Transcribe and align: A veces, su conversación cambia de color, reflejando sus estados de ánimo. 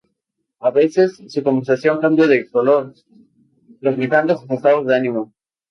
A 0.61 0.71
veces, 0.71 1.21
su 1.27 1.43
conversación 1.43 1.99
cambia 2.01 2.25
de 2.25 2.49
color, 2.49 2.95
reflejando 3.81 4.35
sus 4.35 4.49
estados 4.49 4.87
de 4.87 4.95
ánimo. 4.95 5.31